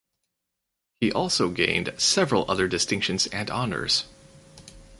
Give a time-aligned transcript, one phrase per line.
[0.99, 4.05] He also gained several other distinctions and honours.